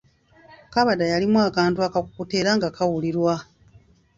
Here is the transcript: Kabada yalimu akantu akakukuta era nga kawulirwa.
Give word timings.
Kabada 0.73 1.05
yalimu 1.11 1.39
akantu 1.49 1.79
akakukuta 1.87 2.33
era 2.41 2.51
nga 2.57 2.69
kawulirwa. 2.75 3.35